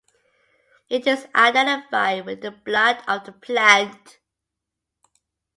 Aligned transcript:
It 0.89 1.05
is 1.05 1.27
identified 1.35 2.25
with 2.25 2.41
the 2.41 2.49
blood 2.49 3.03
of 3.07 3.23
the 3.23 3.33
plant. 3.33 4.17